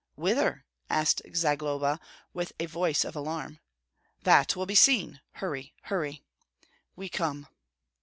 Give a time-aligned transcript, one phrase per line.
[0.15, 1.99] "Whither?" asked Zagloba,
[2.33, 3.59] with a voice of alarm.
[4.23, 5.21] "That will be seen.
[5.33, 6.23] Hurry, hurry!"
[6.95, 7.45] "We come."